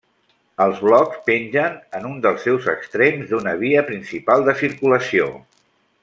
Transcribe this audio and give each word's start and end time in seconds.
Els 0.63 0.79
blocs 0.85 1.19
pengen 1.27 1.75
en 1.99 2.07
un 2.13 2.17
dels 2.23 2.47
seus 2.47 2.65
extrems 2.75 3.29
d'una 3.33 3.53
via 3.63 3.83
principal 3.93 4.47
de 4.51 4.57
circulació. 4.67 5.29